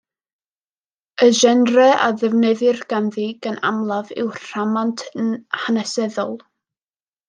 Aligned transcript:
Y 1.25 1.27
genre 1.39 1.85
a 2.07 2.07
ddefnyddir 2.23 2.83
ganddi 2.95 3.29
gan 3.45 3.63
amlaf 3.73 4.13
yw'r 4.25 4.43
rhamant 4.51 5.09
hanesyddol. 5.65 6.39